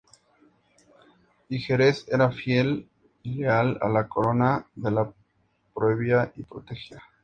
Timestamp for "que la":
4.73-5.13